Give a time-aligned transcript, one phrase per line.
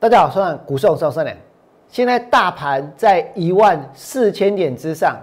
[0.00, 1.36] 大家好，我是股市红烧三两。
[1.86, 5.14] 现在大盘在一万四千点之上，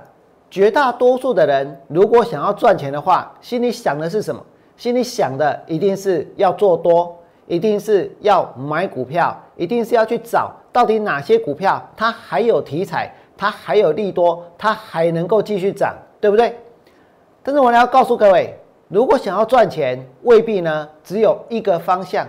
[0.52, 4.40] 绝大多数的人如果想要赚钱的话，心里想的是什么？
[4.76, 7.18] 心里想的一定是要做多，
[7.48, 16.56] 一定是要买股票，一定是要去找到底哪些股票它还有题材，它还有利多，它还能够继续涨，对不对？
[17.42, 18.56] 但是我要告诉各位，
[18.90, 22.28] 如果想要赚钱，未必呢只有一个方向，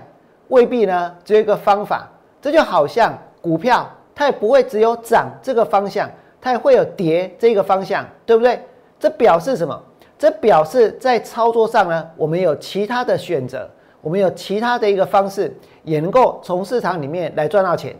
[0.49, 2.09] 未必呢只有一个方法。
[2.41, 6.11] 这就好像股票，它也不会只有涨这个方向，
[6.41, 8.61] 它也会有跌这个方向，对不对？
[9.01, 9.81] 这表示什么？
[10.19, 13.71] 这表示在操作上呢，我们有其他的选择，
[14.01, 17.95] 我们有其他的一个方式，也能够从市场里面来赚到钱。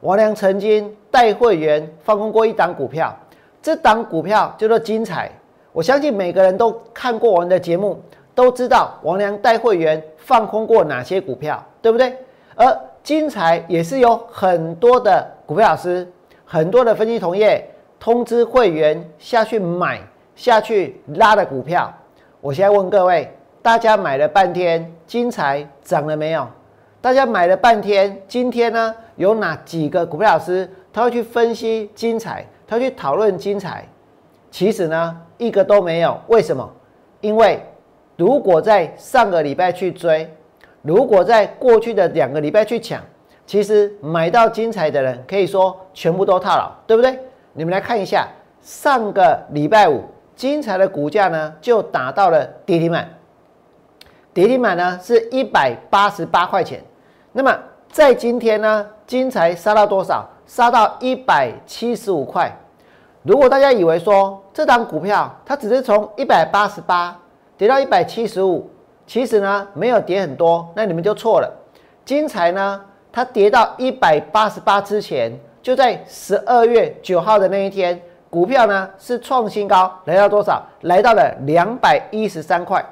[0.00, 3.14] 王良曾经带会员放空过一档股票，
[3.60, 5.30] 这档股票叫做精彩。
[5.72, 8.00] 我相信每个人都看过我们的节目，
[8.34, 12.16] 都知道王良带会员放空过哪些股票，对不对？
[12.54, 16.06] 而精彩也是有很多的股票老师，
[16.44, 17.66] 很多的分析同业
[17.98, 20.00] 通知会员下去买
[20.36, 21.92] 下去拉的股票。
[22.40, 26.46] 我现在问各位，大家买了半天，精彩涨了没有？
[27.00, 33.88] 大家买了半天，今天呢有哪几个股票老师他会去分析精彩，他会去讨论精彩？
[34.50, 36.20] 其实呢一个都没有。
[36.28, 36.70] 为什么？
[37.22, 37.60] 因为
[38.16, 40.28] 如果在上个礼拜去追。
[40.82, 43.02] 如果在过去的两个礼拜去抢，
[43.46, 47.18] 其实买到精彩的人可以说全部都套牢，对不对？
[47.52, 48.26] 你们来看一下，
[48.62, 53.08] 上个礼拜五精彩的股价呢就达到了跌停板，
[54.32, 56.82] 跌停板呢是一百八十八块钱。
[57.32, 57.54] 那么
[57.90, 60.26] 在今天呢，精彩杀到多少？
[60.46, 62.50] 杀到一百七十五块。
[63.22, 67.14] 如果大家以为说这档股票它只是从一百八十八
[67.58, 68.70] 跌到一百七十五。
[69.10, 71.52] 其实呢，没有跌很多，那你们就错了。
[72.04, 72.80] 金财呢，
[73.10, 78.00] 它跌到一百八十八之前，就在十二月九号的那一天，
[78.30, 80.64] 股票呢是创新高，来到多少？
[80.82, 82.86] 来到了两百一十三块，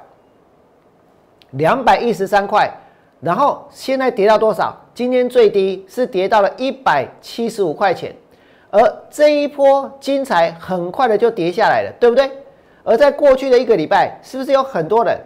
[1.51, 2.69] 两百一十三块。
[3.21, 4.75] 然后现在跌到多少？
[4.93, 8.13] 今天最低是跌到了一百七十五块钱，
[8.71, 12.29] 而这一波金财很快的就跌下来了，对不对？
[12.83, 15.17] 而在过去的一个礼拜，是不是有很多人？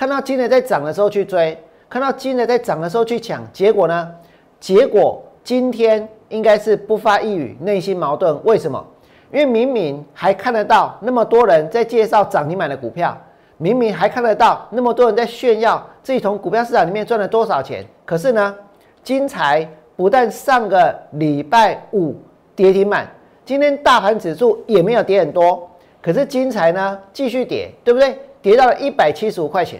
[0.00, 1.54] 看到金的在涨的时候去追，
[1.86, 4.10] 看到金的在涨的时候去抢，结果呢？
[4.58, 8.42] 结果今天应该是不发一语，内心矛盾。
[8.44, 8.82] 为什么？
[9.30, 13.14] 因为明明还看得到那么多人在介绍涨停板的股票，
[13.58, 18.56] 明明还看得到那么多人在炫耀自己从股票市场里面赚了多少钱，可是呢，
[19.04, 22.16] 金财不但上个礼拜五
[22.56, 23.06] 跌停板，
[23.44, 25.68] 今天大盘指数也没有跌很多，
[26.00, 28.18] 可是金财呢继续跌，对不对？
[28.40, 29.78] 跌到了一百七十五块钱。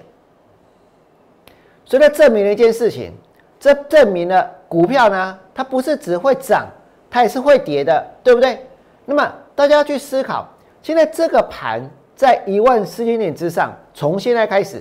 [1.90, 3.12] 所以，它证明了一件事情，
[3.58, 6.68] 这证明了股票呢，它不是只会涨，
[7.10, 8.64] 它也是会跌的，对不对？
[9.06, 10.48] 那么，大家要去思考，
[10.84, 11.82] 现在这个盘
[12.14, 14.80] 在一万四千点之上，从现在开始，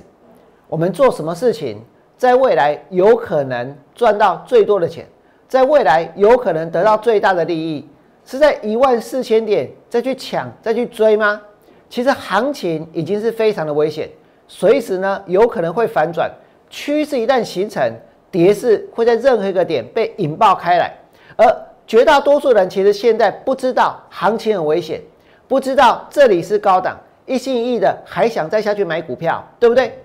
[0.67, 1.83] 我们做什么事情，
[2.15, 5.03] 在未来有可能赚到最多的钱，
[5.47, 7.89] 在未来有可能得到最大的利益，
[8.23, 11.41] 是在一万四千点再去抢、再去追吗？
[11.89, 14.07] 其实行情已经是非常的危险，
[14.47, 16.31] 随时呢有可能会反转。
[16.69, 17.91] 趋势一旦形成，
[18.29, 20.93] 跌势会在任何一个点被引爆开来，
[21.35, 21.45] 而
[21.87, 25.01] 绝大多数人其实现在不知道行情很危险，
[25.47, 29.97] 不知道这里是高档，一心一意的还想再下去买股票，对不对？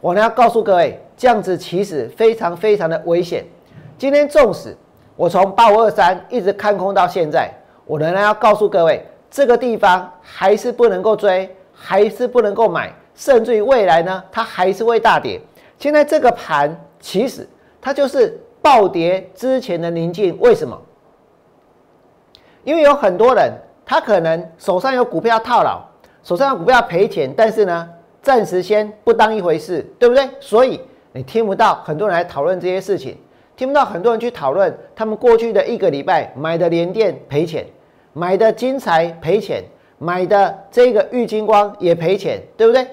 [0.00, 3.44] 我呢要告诉各位，这样子其实非常非常的危险。
[3.98, 4.76] 今天纵使
[5.16, 7.50] 我从八五二三一直看空到现在，
[7.84, 15.40] 我仍然要告诉各位，这个地方还是不能够追，还是不能够买，甚至于未来呢，它还是会大跌。
[15.78, 17.48] 现在这个盘其实
[17.80, 20.80] 它就是暴跌之前的宁静，为什么？
[22.64, 23.52] 因为有很多人
[23.84, 25.80] 他可能手上有股票套牢，
[26.24, 27.88] 手上有股票赔钱，但是呢，
[28.20, 30.28] 暂时先不当一回事，对不对？
[30.40, 30.80] 所以
[31.12, 33.16] 你听不到很多人来讨论这些事情，
[33.54, 37.64] 听不到很多人去讨论他们过去的一个礼拜买的联电赔钱，
[38.12, 39.62] 买的金财赔钱，
[39.98, 42.84] 买的这个玉金光也赔钱，对不对？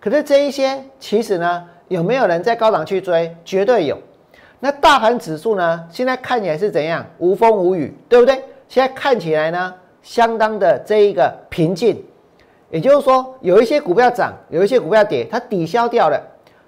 [0.00, 1.64] 可是这一些其实呢？
[1.90, 3.36] 有没有人在高档去追？
[3.44, 3.98] 绝对有。
[4.60, 5.84] 那大盘指数呢？
[5.90, 7.04] 现在看起来是怎样？
[7.18, 8.40] 无风无雨，对不对？
[8.68, 12.00] 现在看起来呢，相当的这一个平静。
[12.70, 16.22] 也就是说，有一些股票涨，有一些股票跌，它抵消掉了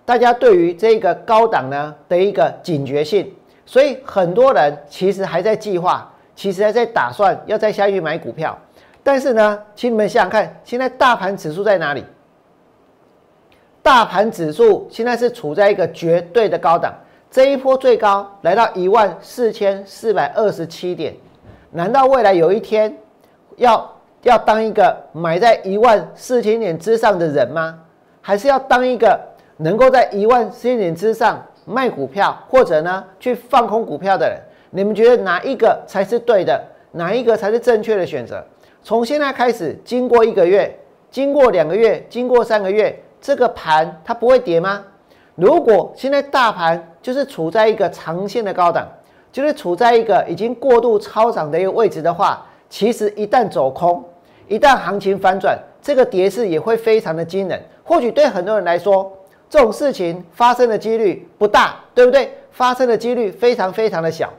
[0.05, 3.33] 大家对于这个高档呢的一个警觉性。
[3.65, 8.59] 所以很多人其实还在计划，其实还在打算要再下去买股票。
[9.05, 12.05] 但是呢，请你们想想看，现在大盘指数在哪里？
[13.83, 16.95] 大盘指数现在是处在一个绝对的高档，
[17.31, 21.15] 这一波最高来到一万四千四百二十七点，
[21.71, 22.97] 难道未来有一天
[23.57, 23.93] 要
[24.23, 27.77] 要当一个买在一万四千点之上的人吗？
[28.21, 29.21] 还是要当一个
[29.57, 34.39] 能够在一万四千点之上卖股票，或者呢去放空股票的人？
[34.71, 36.63] 你们觉得哪一个才是对的？
[36.93, 38.45] 哪一个才是正确的选择？
[38.85, 40.79] 从现在开始，经过一个月，
[41.11, 44.85] 经过两个月，经过三个月，这个盘它不会跌吗？
[45.37, 48.87] 如果现在大盘就是处在一个长线的高档，
[49.31, 54.05] 就是处在一个已经过度超涨的一个位置的话，其实一旦走空，
[54.49, 57.63] 一旦行情反转，这个跌势也会非常的惊人。
[57.83, 59.11] 或许对很多人来说，
[59.49, 62.37] 这种事情发生的几率不大，对不对？
[62.51, 64.31] 发生的几率非常非常的小。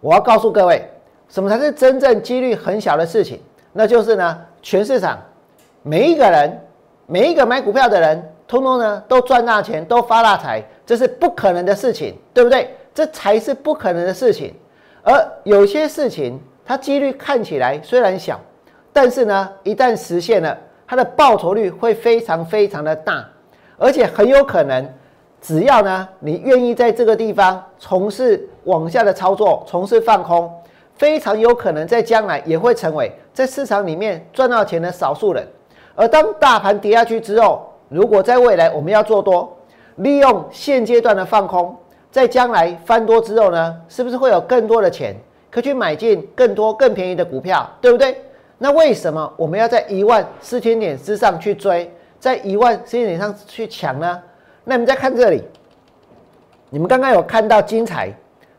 [0.00, 0.84] 我要告诉各位，
[1.28, 3.40] 什么才是真正几率很小的事情？
[3.72, 5.16] 那就是呢，全市场
[5.82, 6.60] 每一个人，
[7.06, 8.28] 每一个买股票的人。
[8.44, 12.68] 通通呢都赚大钱，都发大财，这是不可能的事情，对不对？
[12.92, 14.52] 这才是不可能的事情。
[15.02, 18.38] 而有些事情，它几率看起来虽然小，
[18.92, 20.54] 但是呢，一旦实现了，
[20.86, 23.26] 它的报酬率会非常非常的大，
[23.78, 24.86] 而且很有可能，
[25.40, 30.52] 只要呢你愿意在这个地方从事往下的操作，从事放空，
[30.96, 35.48] 非常有可能在将来也会成为在市场里面赚到钱的少数人。
[35.94, 39.56] 而当大盘跌下去之后，如果在未来我们要做多，
[39.96, 41.76] 利用现阶段的放空，
[42.10, 45.14] 在将来翻多之后呢，是不是会有更多的钱
[45.50, 48.16] 可去买进更多更便宜的股票，对不对？
[48.56, 54.22] 那为什么我们要在一万四千点之上去追，在一万四千点上去抢呢？
[54.64, 55.42] 那你们再看这里，
[56.70, 58.10] 你们刚刚有看到精彩，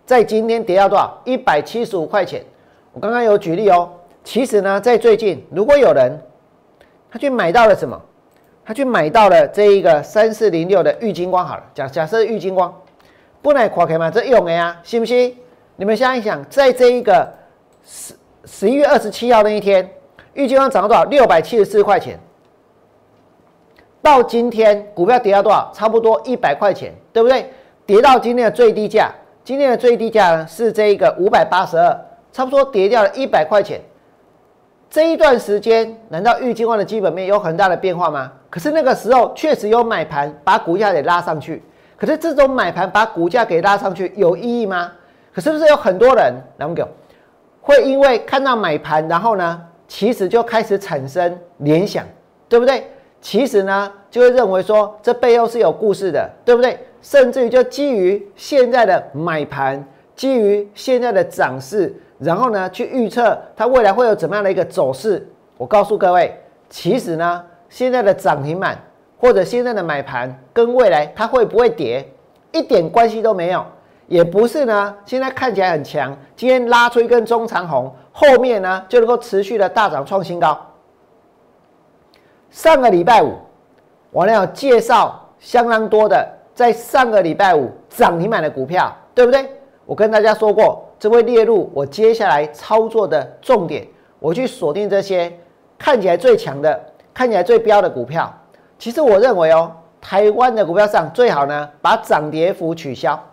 [0.06, 1.20] 在今天跌到多少？
[1.24, 2.44] 一百七十五块钱。
[2.92, 3.90] 我刚刚有举例哦。
[4.24, 6.12] 其实呢，在最近，如果有人
[7.14, 8.02] 他去买到了什么？
[8.66, 12.74] 他去买到了这一个三四零六的玉金光，好了，假假设玉金光，
[13.40, 14.10] 不能垮开吗？
[14.10, 15.38] 这用的呀，信不信？
[15.76, 17.32] 你们想一想，在这一个
[17.86, 18.16] 十
[18.46, 19.88] 十一月二十七号那一天，
[20.34, 21.04] 玉金光涨到多少？
[21.04, 22.20] 六百七十四块钱。
[24.02, 25.72] 到今天股票跌到多少？
[25.72, 27.48] 差不多一百块钱，对不对？
[27.86, 29.12] 跌到今天的最低价，
[29.44, 31.96] 今天的最低价呢是这一个五百八十二，
[32.32, 33.80] 差不多跌掉了一百块钱。
[34.94, 38.32] 这一段时间，难道郁金光的基本面有很大的变化吗？
[38.48, 41.64] 可是那个时候确实有买盘把股价给拉上去，
[41.98, 44.92] 可是这种买盘把股价给拉上去有意义吗？
[45.34, 46.76] 可是不是有很多人，然后
[47.60, 52.06] 会因为看到买盘，然后呢，其实就开始产生联想，
[52.48, 52.86] 对不对？
[53.20, 56.78] 其实呢，就会认为说这背后是有故事的，对不对？
[57.02, 59.84] 甚至于就基于现在的买盘，
[60.24, 65.28] 基于现在的涨势，然后呢，去预测它未来会有怎么样的一个走势。
[65.58, 66.34] 我告诉各位，
[66.70, 67.44] 其实呢。
[67.68, 68.80] 现在的涨停板
[69.18, 72.08] 或者现在的买盘跟未来它会不会跌
[72.54, 73.66] 一点关系都没有，
[74.08, 74.96] 也不是呢。
[75.06, 80.58] 现在看起来很强，今天拉出一根中长红，后面呢就能够持续的大涨创新高。
[82.50, 83.34] 上个礼拜五，
[84.10, 89.50] 我呢有介绍相当多的在上个礼拜五涨停板的股票，对不对？
[89.94, 93.86] 我跟大家说过，这会列入我接下来操作的重点，
[94.18, 95.32] 我去锁定这些
[95.78, 96.84] 看起来最强的。
[97.14, 98.34] 看起来最标的股票，
[98.80, 99.72] 其实我认为哦，
[100.02, 103.24] 台湾的股票上最好呢，把涨跌幅取消。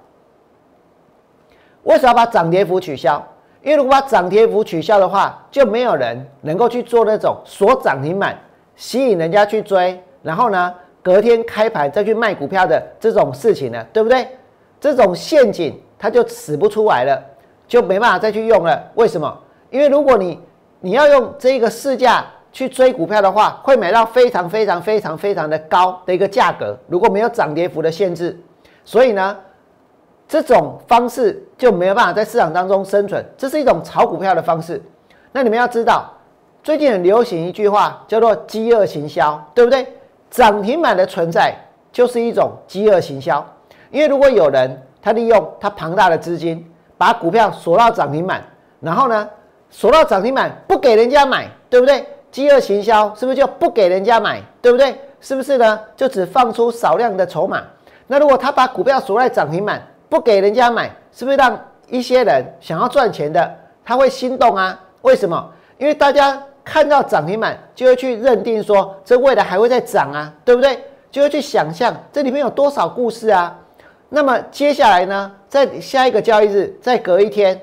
[1.85, 3.27] 为什么要把涨跌幅取消？
[3.63, 8.39] 因为如果把涨跌幅取消的话，就没有人能够去做那种锁涨停板，
[8.77, 14.29] 吸引人家去追，然后呢，隔天开盘再去卖股票的这种事情呢，对不对？
[14.79, 17.23] 这种陷阱它就使不出来了，
[17.69, 18.91] 就没办法再去用了。
[18.97, 19.39] 为什么？
[19.71, 20.41] 因为如果你
[20.81, 22.27] 你要用这个市价。
[22.53, 26.77] 去追股票的话，会买到非常非常非常非常的高的一个价格。
[26.89, 28.37] 如果没有涨跌幅的限制，
[28.85, 29.37] 所以呢，
[30.27, 33.25] 这种方式就没有办法在市场当中生存。
[33.39, 34.83] 这是一种炒股票的方式。
[35.31, 36.13] 那你们要知道，
[36.61, 39.87] 最近很流行一句话叫做“饥饿行销”，对不对？
[40.29, 41.55] 涨停板的存在
[41.93, 43.47] 就是一种饥饿行销。
[43.93, 46.65] 因为如果有人他利用他庞大的资金
[46.99, 48.43] 把股票锁到涨停板，
[48.81, 49.29] 然后呢
[49.71, 52.07] 锁到涨停板不给人家买，对不对？
[52.31, 54.95] 饥饿行销是不是就不给人家买，对不对？
[55.21, 55.81] 是不是呢？
[55.97, 57.63] 就只放出少量的筹码。
[58.07, 63.55] 那如果他把股票锁在涨停板，不给人家买，是不是让一些人想要赚钱的
[63.85, 64.79] 他会心动啊？
[65.03, 65.51] 为什么？
[65.77, 70.83] 因为大家看到涨停板就会去认定说这未来还会再涨啊，对不对？
[71.11, 73.57] 就会去想象这里面有多少故事啊。
[74.13, 77.59] 那么接下来呢，在下一个交易日再隔一天，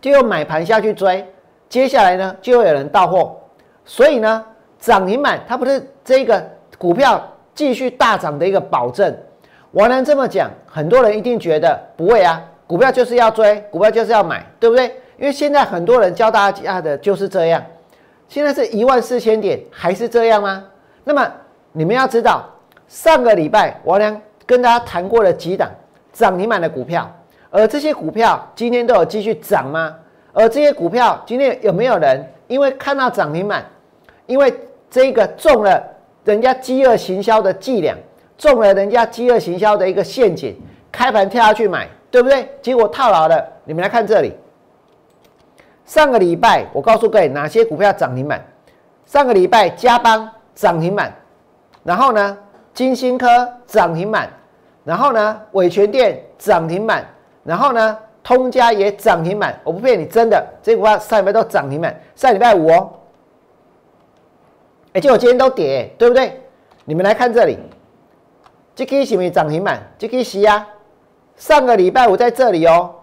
[0.00, 1.24] 就又买盘下去追。
[1.68, 3.38] 接下来呢，就会有人到货，
[3.84, 4.44] 所以呢，
[4.80, 6.42] 涨停板它不是这个
[6.78, 7.22] 股票
[7.54, 9.14] 继续大涨的一个保证。
[9.72, 14.86] 王良这么讲，很多人一定觉得不会啊，股票就是要追，股票就是要买，对不对？
[15.18, 17.62] 因为现在很多人教大家的就是这样。
[18.28, 20.64] 现在是一万四千点，还是这样吗？
[21.04, 21.30] 那么
[21.72, 22.48] 你们要知道，
[22.86, 24.18] 上个礼拜王良
[24.48, 25.70] 跟大家谈过了几档
[26.10, 27.06] 涨停板的股票，
[27.50, 29.94] 而这些股票今天都有继续涨吗？
[30.32, 33.62] 而这些股票今天有没有人因为看到涨停板，
[34.24, 34.52] 因为
[34.88, 35.82] 这个中了
[36.24, 37.94] 人家饥饿行销的伎俩？
[38.38, 40.56] 中了人家饥饿行销的一个陷阱，
[40.90, 42.48] 开盘跳下去买，对不对？
[42.62, 43.46] 结果套牢了。
[43.64, 44.32] 你们来看这里，
[45.84, 48.42] 上个礼拜我告诉各位哪些股票涨停板？
[49.04, 51.12] 上个礼拜嘉邦涨停板，
[51.82, 52.38] 然后呢
[52.78, 53.26] 金星科
[53.66, 54.30] 涨停板，
[54.84, 57.04] 然后呢伟全店涨停板，
[57.42, 59.58] 然后呢通家也涨停板。
[59.64, 62.00] 我不骗你，真的，这股票上礼拜都涨停板。
[62.14, 62.92] 上礼拜五哦，
[64.92, 66.40] 哎，结果今天都跌，对不对？
[66.84, 67.58] 你们来看这里。
[68.76, 69.82] 这个是不是涨停板？
[69.98, 70.64] 这个是啊，
[71.34, 72.94] 上个礼拜五在这里哦，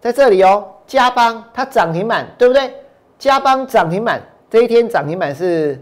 [0.00, 2.72] 在这里哦，加邦它涨停板，对不对？
[3.18, 5.78] 加邦涨停板，这一天涨停板是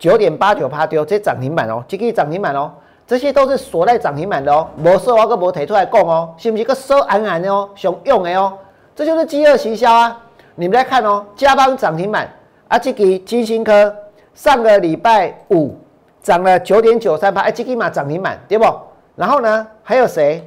[0.00, 2.72] 九点八九趴丢，这涨停板哦，这个涨停板哦，
[3.06, 8.54] 这些都是锁在涨停板的哦，没收我个没提出来讲哦，是不是个收安安的哦，想用的哦？
[8.96, 10.18] 这就是饥饿行销啊！
[10.56, 12.28] 你们来看哦，加邦涨停板
[12.68, 13.94] 啊，这个金星科
[14.34, 15.76] 上个礼拜五。
[16.22, 18.64] 涨了九点九三八，哎，这个嘛涨停板，对不？
[19.16, 20.46] 然后呢，还有谁？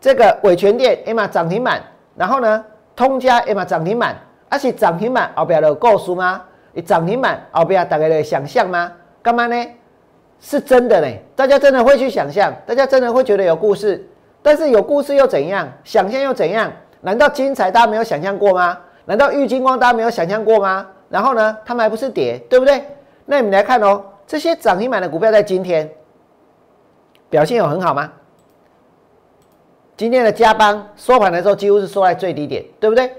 [0.00, 1.80] 这个伟全店，哎嘛涨停板。
[2.16, 2.64] 然后呢，
[2.96, 4.16] 通家，哎嘛涨停板。
[4.48, 6.42] 而且涨停板后边有故事吗？
[6.76, 8.92] 你涨停板后边大家的想象吗？
[9.22, 9.66] 干嘛呢？
[10.38, 11.06] 是真的呢？
[11.34, 12.54] 大家真的会去想象？
[12.66, 14.06] 大家真的会觉得有故事？
[14.42, 15.66] 但是有故事又怎样？
[15.84, 16.70] 想象又怎样？
[17.00, 18.78] 难道精彩大家没有想象过吗？
[19.06, 20.86] 难道玉金光大家没有想象过吗？
[21.08, 22.84] 然后呢，他们还不是跌，对不对？
[23.24, 24.04] 那你们来看哦。
[24.26, 25.90] 这些涨停板的股票在今天
[27.30, 28.12] 表现有很好吗？
[29.96, 33.10] 今天的加班收盘的时候几乎是收在最低点，对不对？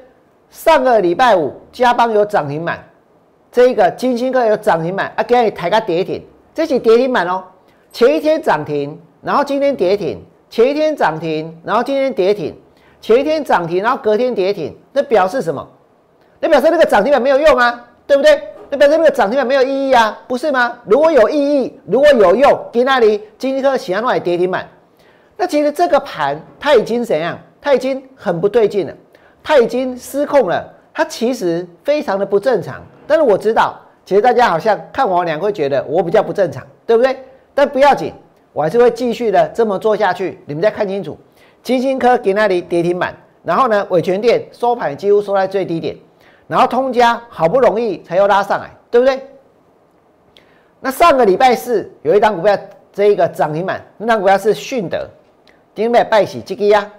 [0.52, 2.82] 上个礼拜五加班有涨停板，
[3.58, 6.24] 这一个金星科有涨停板啊，给你抬个跌停，
[6.54, 7.44] 这是跌停板哦。
[7.92, 12.54] 前一天涨停，然后今天跌停；前一天涨停，然后今天跌停；
[13.02, 14.78] 前一天涨停，然后隔天跌停。
[14.94, 15.68] 那表示什么？
[16.40, 18.40] 那表示那个涨停板没有用啊，对不对？
[18.70, 20.78] 那表示那个涨停板没有意义啊，不是吗？
[20.86, 24.70] 如果有意义，如果有用，给那里金星科喜安诺也跌停板，
[25.36, 27.36] 那其实这个盘它已经怎样？
[27.60, 28.94] 它已经很不对劲了，
[29.42, 32.84] 它已经失控了，它其实非常的不正常。
[33.08, 37.18] 但是我知道，其实大家好像看我两会觉得我比较不正常，对不对？
[37.54, 38.14] 但不要紧，
[38.54, 40.40] 我还是会继续的这么做下去。
[40.46, 41.18] 你们再看清楚，
[41.64, 45.96] 金星科给那里跌停板，然后呢，伟全店收盘几乎收在最低点。
[46.48, 49.20] 然后通家好不容易才又拉上来，对不对？
[50.80, 52.58] 那上个礼拜四有一档股票，
[52.94, 55.08] 这一个涨停板，那档股票是迅德，
[55.74, 56.90] 顶礼拜喜这个呀，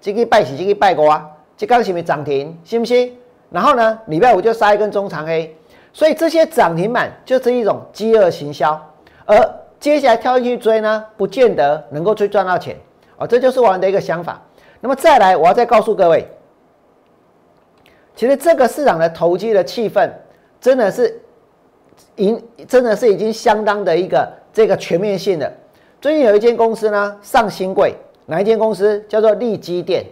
[0.00, 2.56] 这个拜喜这个拜过啊，这刚是不是涨停？
[2.62, 3.16] 信不信？
[3.52, 5.54] 然后呢，礼拜五就杀一根中长黑，
[5.92, 8.80] 所以这些涨停板就是一种饥饿行销，
[9.26, 9.36] 而
[9.78, 12.76] 接下来跳进去追呢，不见得能够去赚到钱
[13.18, 14.40] 哦，这就是我们的一个想法。
[14.80, 16.26] 那么再来，我要再告诉各位。
[18.14, 20.10] 其实这个市场的投机的气氛，
[20.60, 21.20] 真的是，
[22.16, 25.52] 已真的是已经相当的一个这个全面性的。
[26.00, 27.94] 最近有一间公司呢上新贵，
[28.26, 30.04] 哪一间公司叫做利基店？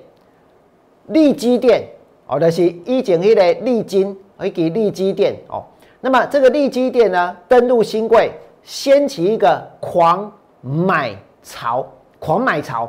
[1.09, 1.85] 利基店
[2.31, 5.65] 哦，就是一景一的利金，一给利基店哦。
[6.01, 8.31] 那么这个利基店呢登陆新贵，
[8.63, 11.85] 掀起一个狂买潮，
[12.21, 12.89] 狂买潮，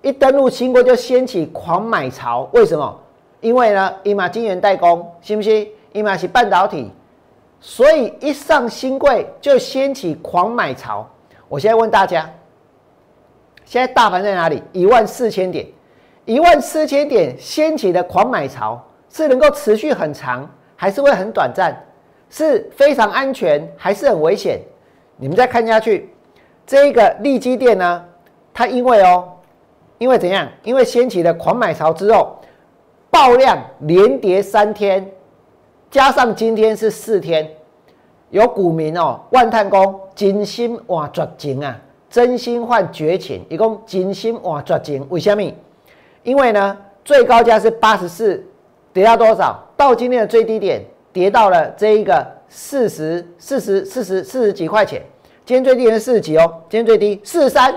[0.00, 2.96] 一登陆新贵就掀起狂买潮，为什么？
[3.40, 5.68] 因为呢，伊玛晶圆代工，信不信？
[5.92, 6.88] 伊玛是半导体，
[7.60, 11.04] 所以一上新贵就掀起狂买潮。
[11.48, 12.30] 我现在问大家，
[13.64, 14.62] 现在大盘在哪里？
[14.72, 15.66] 一万四千点，
[16.28, 21.74] 一万四千点掀起的狂买潮是能够持续很长，还是会很短暂？
[22.28, 24.60] 是非常安全，还是很危险？
[25.16, 26.10] 你们再看下去，
[26.66, 28.04] 这一个利基店呢，
[28.52, 29.26] 它因为哦，
[29.96, 30.46] 因为怎样？
[30.64, 32.36] 因为掀起了狂买潮之后。
[33.10, 35.10] 爆量连跌三天，
[35.90, 37.50] 加上今天是四天，
[38.28, 41.80] 有股民哦，万叹公真心换绝情啊，
[42.10, 45.06] 真心换绝情，一共真心换绝情。
[45.08, 45.50] 为什么？
[46.22, 48.44] 因为呢，最高价是八十四，
[48.92, 49.58] 跌到多少？
[49.76, 55.02] 到今天的最低点，跌到了这一个四十四十四十四十几块钱。
[55.46, 57.74] 今天最低是四十几哦，今天最低四十三，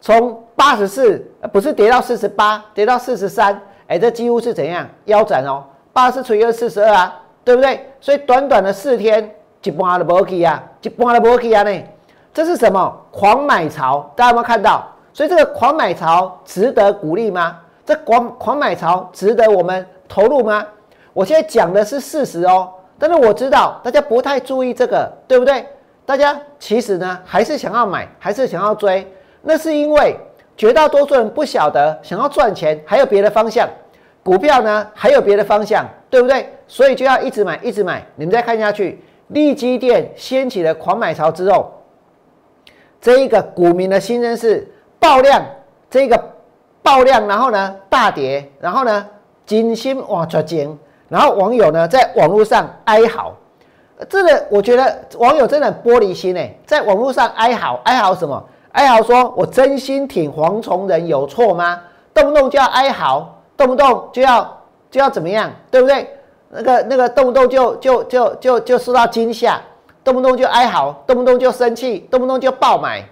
[0.00, 3.60] 从八十四不是跌到四十八，跌到四十三。
[3.86, 5.62] 哎，这几乎是怎样腰斩哦？
[5.92, 7.86] 八十除以二四十二啊，对不对？
[8.00, 9.30] 所以短短的四天，
[9.62, 11.82] 一半都不起啊，一半都不起啊呢。
[12.32, 13.00] 这是什么？
[13.10, 14.88] 狂买潮，大家有没有看到？
[15.12, 17.58] 所以这个狂买潮值得鼓励吗？
[17.84, 20.66] 这狂狂买潮值得我们投入吗？
[21.12, 25.66] 我现在讲的是事实哦，但是我知道大家不太注意这个，对不对？
[26.06, 29.06] 大家其实呢还是想要买，还是想要追，
[29.42, 30.16] 那是因为
[30.56, 33.68] 绝大多数人不晓得想要赚钱还有别的方向，
[34.22, 36.48] 股票呢还有别的方向，对不对？
[36.66, 38.04] 所以就要一直买，一直买。
[38.16, 41.72] 你们再看下去，利基电掀起了狂买潮之后，
[43.00, 44.66] 这一个股民的心声是
[45.02, 45.44] 爆量，
[45.90, 46.16] 这个
[46.80, 49.04] 爆量，然后呢大跌，然后呢
[49.44, 50.78] 金心哇抓紧，
[51.08, 53.34] 然后网友呢在网络上哀嚎。
[54.08, 58.40] 真的，我觉得网友真的玻璃心哎，在网络上哀嚎哀嚎什么？
[58.70, 61.80] 哀嚎说我真心挺蝗虫人有错吗？
[62.14, 66.08] 动不动就要哀嚎，动不动就要就要怎么样，对不对？
[66.48, 69.60] 那个那个动不动就就就就就受到惊吓，
[70.04, 73.04] 动不动就哀嚎，动不动就生气，动不动就爆买，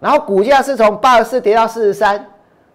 [0.00, 2.26] 然后股价是从八十四跌到四十三，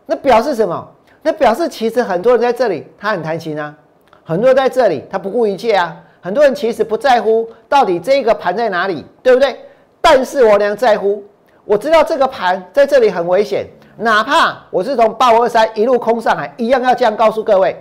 [0.05, 0.88] 那表示什么？
[1.22, 3.74] 那表示其实很多人在这里他很贪心啊，
[4.24, 5.98] 很多人在这里他不顾一切啊。
[6.22, 9.55] 很多人其实不在乎到底这个盘在哪里，对不对？
[10.01, 11.24] 但是我娘在乎，
[11.65, 17.75] 我知道这个盘在这里很危险，哪怕我是从八五二三一路空上来，一样要这样告诉各位。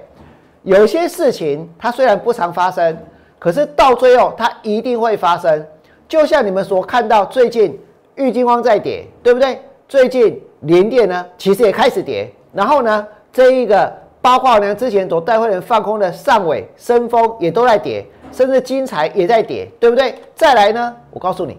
[0.63, 2.99] 有些事情它虽然不常发生，
[3.39, 5.67] 可是到最后它一定会发生。
[6.07, 7.81] 就像你们所看到，最近
[8.17, 9.61] 郁金光在跌，对不对？
[9.89, 12.31] 最近联电呢，其实也开始跌。
[12.53, 18.05] 然后呢，这一个包括呢之前所带会人放空的上尾、深丰也都在跌。
[18.33, 20.13] 甚至金财也在跌，对不对？
[20.35, 21.57] 再来呢，我告诉你，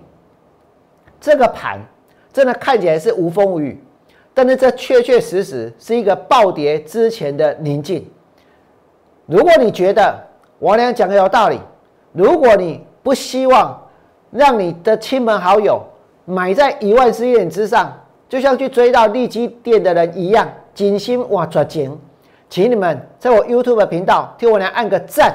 [1.21, 1.79] 这个盘
[2.33, 3.81] 真的看起来是无风无雨，
[4.33, 8.05] 但是这确确实实是一个暴跌之前的宁静。
[9.25, 10.21] 如果你觉得
[10.59, 11.57] 王良讲的有道理，
[12.11, 13.81] 如果你不希望
[14.29, 15.81] 让你的亲朋好友
[16.25, 17.91] 买在一万四点之上，
[18.27, 21.97] 就像去追到利基店的人一样，精心哇抓紧，
[22.49, 25.33] 请你们在我 YouTube 频道替我俩按个赞。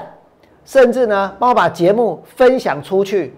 [0.62, 3.34] 甚至呢，帮我把节目分享出去。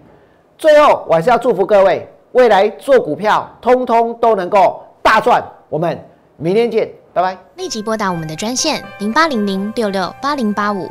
[0.58, 5.42] 最后，我还是要祝福各位，未来做股票，通通都能够大赚。
[5.70, 5.98] 我们
[6.36, 7.38] 明天见，拜拜。
[7.56, 10.90] 立即拨打我们的专线零八零零六六八零八五